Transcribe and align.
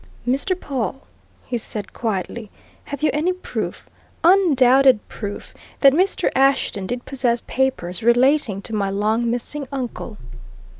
"Mr. 0.27 0.59
Pawle," 0.59 1.03
he 1.45 1.59
said 1.59 1.93
quietly, 1.93 2.49
"have 2.85 3.03
you 3.03 3.11
any 3.13 3.31
proof 3.33 3.87
undoubted 4.23 5.07
proof 5.09 5.53
that 5.81 5.93
Mr. 5.93 6.31
Ashton 6.35 6.87
did 6.87 7.05
possess 7.05 7.43
papers 7.45 8.01
relating 8.01 8.63
to 8.63 8.73
my 8.73 8.89
long 8.89 9.29
missing 9.29 9.67
uncle?" 9.71 10.17